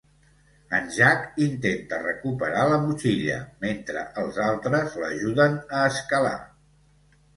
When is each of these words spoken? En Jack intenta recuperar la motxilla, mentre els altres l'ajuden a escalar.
En 0.75 0.87
Jack 0.95 1.25
intenta 1.47 1.99
recuperar 2.05 2.63
la 2.71 2.79
motxilla, 2.85 3.37
mentre 3.67 4.07
els 4.23 4.41
altres 4.49 4.97
l'ajuden 5.05 5.59
a 5.83 5.89
escalar. 5.91 6.37